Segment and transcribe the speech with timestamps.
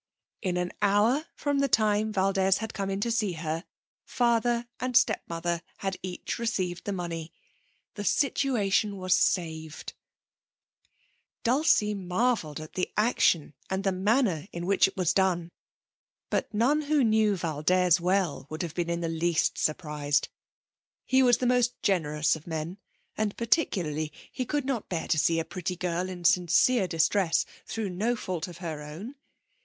[0.41, 3.65] In an hour from the time Valdez had come in to see her,
[4.03, 7.31] father and stepmother had each received the money.
[7.93, 9.93] The situation was saved.
[11.43, 15.51] Dulcie marvelled at the action and the manner in which it was done.
[16.31, 20.29] But none who knew Valdez well would have been in the least surprised.
[21.05, 22.79] He was the most generous of men,
[23.15, 27.89] and particularly he could not bear to see a pretty girl in sincere distress through
[27.89, 29.13] no fault of her own.